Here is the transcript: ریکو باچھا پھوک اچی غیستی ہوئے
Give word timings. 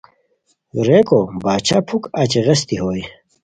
ریکو 0.85 1.19
باچھا 1.43 1.77
پھوک 1.87 2.03
اچی 2.21 2.39
غیستی 2.45 2.75
ہوئے 2.81 3.01